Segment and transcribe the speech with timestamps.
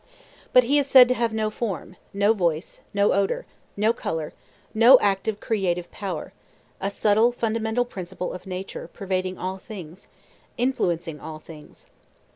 [0.51, 3.45] But he is said to have no form, no voice, no odor,
[3.77, 4.33] no color,
[4.73, 6.33] no active creative power,
[6.79, 10.07] a subtile, fundamental principle of nature, pervading all things,
[10.57, 11.85] influencing all things.